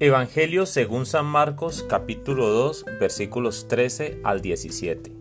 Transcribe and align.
Evangelio 0.00 0.64
según 0.64 1.06
San 1.06 1.26
Marcos 1.26 1.84
capítulo 1.88 2.46
2 2.50 2.84
versículos 3.00 3.66
13 3.66 4.20
al 4.22 4.40
17. 4.40 5.12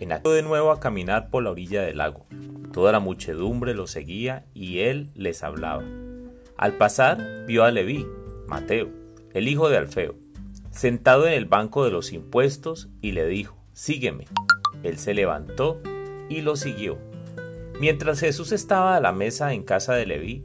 Enactó 0.00 0.32
de 0.32 0.42
nuevo 0.42 0.72
a 0.72 0.80
caminar 0.80 1.30
por 1.30 1.44
la 1.44 1.52
orilla 1.52 1.82
del 1.82 1.98
lago. 1.98 2.26
Toda 2.72 2.90
la 2.90 2.98
muchedumbre 2.98 3.72
lo 3.72 3.86
seguía 3.86 4.44
y 4.52 4.80
él 4.80 5.10
les 5.14 5.44
hablaba. 5.44 5.84
Al 6.56 6.72
pasar 6.72 7.44
vio 7.46 7.62
a 7.62 7.70
Leví, 7.70 8.04
Mateo, 8.48 8.88
el 9.32 9.46
hijo 9.46 9.68
de 9.68 9.76
Alfeo, 9.76 10.16
sentado 10.72 11.28
en 11.28 11.34
el 11.34 11.44
banco 11.44 11.84
de 11.84 11.92
los 11.92 12.12
impuestos 12.12 12.88
y 13.00 13.12
le 13.12 13.28
dijo, 13.28 13.56
Sígueme. 13.74 14.24
Él 14.82 14.98
se 14.98 15.14
levantó 15.14 15.80
y 16.28 16.40
lo 16.40 16.56
siguió. 16.56 16.98
Mientras 17.78 18.18
Jesús 18.18 18.50
estaba 18.50 18.96
a 18.96 19.00
la 19.00 19.12
mesa 19.12 19.52
en 19.52 19.62
casa 19.62 19.94
de 19.94 20.06
Leví, 20.06 20.44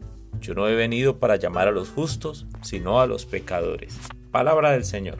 Yo 0.41 0.55
no 0.55 0.67
he 0.67 0.73
venido 0.75 1.19
para 1.19 1.35
llamar 1.35 1.67
a 1.67 1.71
los 1.71 1.89
justos, 1.89 2.47
sino 2.63 2.99
a 2.99 3.05
los 3.05 3.27
pecadores. 3.27 3.99
Palabra 4.31 4.71
del 4.71 4.85
Señor. 4.85 5.19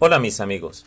Hola 0.00 0.18
mis 0.18 0.40
amigos. 0.40 0.86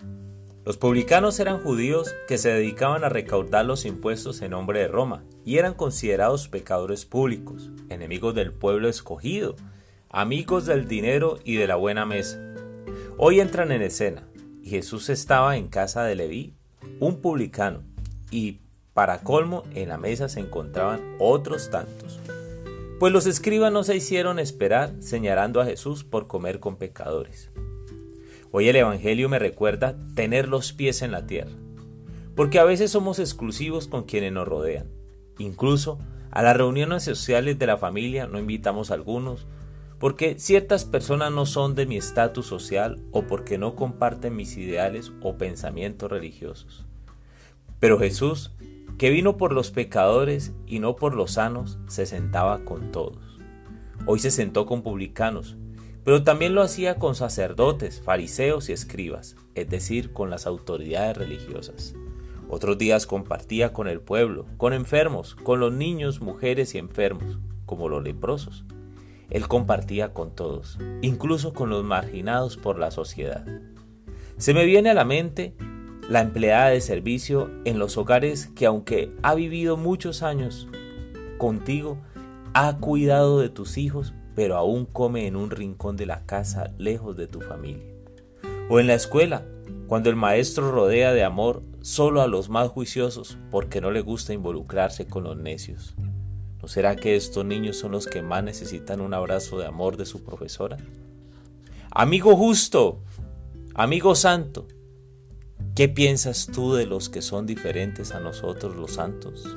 Los 0.66 0.75
publicanos 0.75 1.39
eran 1.39 1.64
judíos 1.64 2.14
que 2.28 2.38
se 2.38 2.50
dedicaban 2.50 3.06
a 3.06 3.09
recaudar 3.09 3.66
los 3.66 3.86
impuestos 3.86 4.41
en 4.41 4.52
nombre 4.52 4.81
de 4.81 4.89
Roma 4.89 5.23
y 5.45 5.59
eran 5.59 5.75
considerados 5.75 6.50
pecadores 6.50 7.06
públicos, 7.06 7.72
enemigos 7.88 8.36
del 8.36 8.52
pueblo 8.52 8.89
escogido, 8.89 9.56
amigos 10.09 10.66
del 10.66 10.89
dinero 10.89 11.39
y 11.45 11.56
de 11.56 11.67
la 11.67 11.78
buena 11.78 12.06
mesa. 12.06 12.38
Hoy 13.17 13.39
entran 13.39 13.72
en 13.72 13.81
escena, 13.81 14.28
Jesús 14.67 15.09
estaba 15.09 15.57
en 15.57 15.67
casa 15.67 16.03
de 16.03 16.15
Leví, 16.15 16.53
un 16.99 17.21
publicano, 17.21 17.79
y 18.31 18.59
para 18.93 19.19
colmo 19.19 19.63
en 19.73 19.89
la 19.89 19.97
mesa 19.97 20.29
se 20.29 20.39
encontraban 20.39 21.15
otros 21.19 21.69
tantos. 21.69 22.19
Pues 22.99 23.13
los 23.13 23.27
escribas 23.27 23.71
no 23.71 23.83
se 23.83 23.95
hicieron 23.95 24.39
esperar 24.39 24.93
señalando 24.99 25.61
a 25.61 25.65
Jesús 25.65 26.03
por 26.03 26.27
comer 26.27 26.59
con 26.59 26.77
pecadores. 26.77 27.51
Hoy 28.51 28.69
el 28.69 28.75
Evangelio 28.75 29.29
me 29.29 29.39
recuerda 29.39 29.95
tener 30.15 30.47
los 30.47 30.73
pies 30.73 31.01
en 31.01 31.11
la 31.11 31.27
tierra, 31.27 31.51
porque 32.35 32.59
a 32.59 32.63
veces 32.63 32.91
somos 32.91 33.19
exclusivos 33.19 33.88
con 33.88 34.03
quienes 34.03 34.31
nos 34.31 34.47
rodean. 34.47 34.88
Incluso 35.38 35.99
a 36.31 36.41
las 36.41 36.57
reuniones 36.57 37.03
sociales 37.03 37.59
de 37.59 37.67
la 37.67 37.77
familia 37.77 38.25
no 38.25 38.39
invitamos 38.39 38.89
a 38.89 38.95
algunos 38.95 39.45
porque 40.00 40.38
ciertas 40.38 40.86
personas 40.86 41.31
no 41.31 41.45
son 41.45 41.73
de 41.76 41.86
mi 41.86 41.98
estatus 41.98 42.45
social 42.45 43.02
o 43.12 43.23
porque 43.23 43.58
no 43.58 43.76
comparten 43.76 44.36
mis 44.36 44.56
ideales 44.58 45.12
o 45.22 45.38
pensamientos 45.38 46.12
religiosos. 46.12 46.86
Pero 47.80 47.98
Jesús, 47.98 48.52
que 48.98 49.09
vino 49.09 49.38
por 49.38 49.53
los 49.53 49.72
pecadores 49.72 50.53
y 50.66 50.80
no 50.80 50.95
por 50.95 51.16
los 51.16 51.31
sanos, 51.34 51.80
se 51.88 52.06
sentaba 52.06 52.59
con 52.66 52.92
todos. 52.92 53.40
Hoy 54.06 54.20
se 54.20 54.31
sentó 54.31 54.66
con 54.66 54.84
publicanos, 54.84 55.57
pero 56.03 56.24
también 56.24 56.56
lo 56.56 56.62
hacía 56.62 56.96
con 56.96 57.16
sacerdotes, 57.16 58.02
fariseos 58.02 58.69
y 58.69 58.74
escribas, 58.74 59.36
es 59.56 59.69
decir, 59.69 60.13
con 60.13 60.30
las 60.30 60.47
autoridades 60.47 61.18
religiosas. 61.18 61.96
Otros 62.50 62.78
días 62.78 63.06
compartía 63.06 63.74
con 63.74 63.88
el 63.88 64.00
pueblo, 64.00 64.46
con 64.56 64.72
enfermos, 64.72 65.36
con 65.36 65.59
los 65.59 65.74
niños, 65.74 66.22
mujeres 66.22 66.75
y 66.75 66.78
enfermos, 66.78 67.40
como 67.66 67.90
los 67.90 68.03
leprosos. 68.03 68.63
Él 69.29 69.47
compartía 69.47 70.13
con 70.13 70.35
todos, 70.35 70.77
incluso 71.01 71.53
con 71.53 71.69
los 71.69 71.83
marginados 71.83 72.57
por 72.57 72.79
la 72.79 72.91
sociedad. 72.91 73.45
Se 74.38 74.53
me 74.53 74.65
viene 74.65 74.89
a 74.89 74.93
la 74.93 75.05
mente 75.05 75.53
la 76.09 76.21
empleada 76.21 76.69
de 76.69 76.79
servicio 76.79 77.49
en 77.65 77.79
los 77.79 77.97
hogares 77.97 78.47
que 78.55 78.65
aunque 78.65 79.11
ha 79.23 79.35
vivido 79.35 79.75
muchos 79.75 80.23
años 80.23 80.67
contigo, 81.38 81.97
ha 82.53 82.77
cuidado 82.77 83.39
de 83.39 83.49
tus 83.49 83.77
hijos, 83.77 84.13
pero 84.35 84.55
aún 84.55 84.85
come 84.85 85.27
en 85.27 85.35
un 85.35 85.51
rincón 85.51 85.97
de 85.97 86.05
la 86.05 86.25
casa 86.25 86.71
lejos 86.77 87.17
de 87.17 87.27
tu 87.27 87.41
familia. 87.41 87.94
O 88.69 88.79
en 88.79 88.88
la 88.88 88.94
escuela, 88.94 89.45
cuando 89.88 90.09
el 90.09 90.15
maestro 90.15 90.71
rodea 90.71 91.13
de 91.13 91.23
amor 91.23 91.63
solo 91.81 92.21
a 92.21 92.27
los 92.27 92.49
más 92.49 92.69
juiciosos 92.69 93.38
porque 93.51 93.81
no 93.81 93.91
le 93.91 94.01
gusta 94.01 94.33
involucrarse 94.33 95.07
con 95.07 95.23
los 95.23 95.38
necios. 95.38 95.95
¿No 96.67 96.73
será 96.73 96.97
que 96.97 97.16
estos 97.16 97.45
niños 97.45 97.78
son 97.78 97.94
los 97.94 98.07
que 98.07 98.22
más 98.22 98.44
necesitan 98.44 99.00
un 99.00 99.13
abrazo 99.13 99.57
de 99.57 99.66
amor 99.66 99.95
de 99.95 100.05
su 100.05 100.22
profesora? 100.22 100.75
Amigo 101.91 102.35
justo, 102.35 103.00
amigo 103.73 104.16
santo, 104.16 104.67
¿qué 105.75 105.88
piensas 105.88 106.47
tú 106.47 106.73
de 106.73 106.85
los 106.85 107.07
que 107.07 107.22
son 107.22 107.45
diferentes 107.45 108.11
a 108.11 108.19
nosotros 108.19 108.75
los 108.75 108.95
santos? 108.95 109.47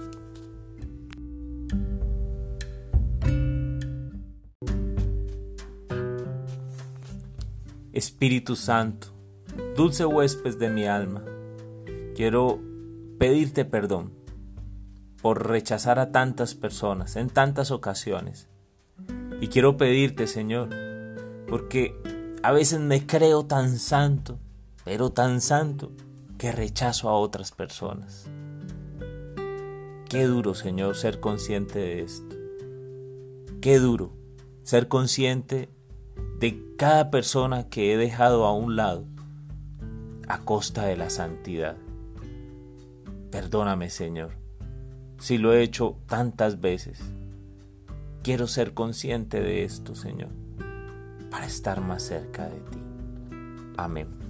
Espíritu 7.93 8.55
Santo, 8.55 9.09
dulce 9.75 10.05
huésped 10.05 10.59
de 10.59 10.71
mi 10.71 10.87
alma, 10.87 11.25
quiero 12.15 12.61
pedirte 13.19 13.65
perdón 13.65 14.20
por 15.23 15.49
rechazar 15.49 15.99
a 15.99 16.13
tantas 16.13 16.55
personas 16.55 17.17
en 17.17 17.29
tantas 17.29 17.71
ocasiones. 17.71 18.49
Y 19.41 19.49
quiero 19.49 19.77
pedirte, 19.77 20.27
Señor, 20.27 20.71
porque 21.49 21.95
a 22.43 22.53
veces 22.53 22.81
me 22.81 23.07
creo 23.07 23.45
tan 23.45 23.79
santo, 23.79 24.39
pero 24.85 25.11
tan 25.11 25.41
santo, 25.41 25.93
que 26.39 26.53
rechazo 26.53 27.09
a 27.09 27.15
otras 27.15 27.53
personas. 27.53 28.27
Qué 30.09 30.25
duro, 30.25 30.55
Señor, 30.55 30.97
ser 30.97 31.21
consciente 31.21 31.79
de 31.79 32.03
esto. 32.03 32.37
Qué 33.61 33.79
duro 33.79 34.13
ser 34.63 34.89
consciente 34.89 35.69
de 36.39 36.77
cada 36.77 37.11
persona 37.11 37.69
que 37.69 37.93
he 37.93 37.97
dejado 37.97 38.47
a 38.47 38.55
un 38.55 38.77
lado 38.77 39.05
a 40.29 40.41
costa 40.43 40.87
de 40.87 40.97
la 40.97 41.11
santidad. 41.11 41.77
Perdóname, 43.31 43.91
Señor 43.91 44.41
si 45.21 45.39
lo 45.39 45.53
he 45.53 45.63
hecho 45.63 45.99
tantas 46.07 46.61
veces. 46.61 46.99
Quiero 48.23 48.47
ser 48.47 48.75
consciente 48.75 49.41
de 49.41 49.65
esto, 49.65 49.95
Señor, 49.95 50.31
para 51.31 51.47
estar 51.47 51.81
más 51.81 52.03
cerca 52.03 52.49
de 52.49 52.61
ti. 52.61 52.79
Amén. 53.77 54.30